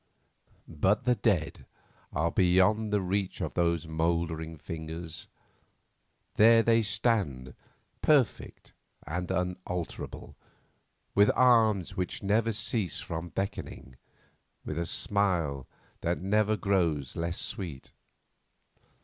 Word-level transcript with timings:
But 0.67 1.03
the 1.05 1.13
dead 1.13 1.67
are 2.11 2.31
beyond 2.31 2.91
the 2.91 3.01
reach 3.01 3.39
of 3.39 3.53
those 3.53 3.87
mouldering 3.87 4.57
fingers. 4.57 5.27
There 6.37 6.63
they 6.63 6.81
stand, 6.81 7.53
perfect 8.01 8.73
and 9.05 9.29
unalterable, 9.29 10.35
with 11.13 11.29
arms 11.35 11.95
which 11.95 12.23
never 12.23 12.51
cease 12.51 12.99
from 12.99 13.29
beckoning, 13.29 13.95
with 14.65 14.79
a 14.79 14.87
smile 14.87 15.67
that 15.99 16.17
never 16.17 16.57
grows 16.57 17.15
less 17.15 17.39
sweet. 17.39 17.91